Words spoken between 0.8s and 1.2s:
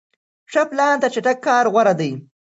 تر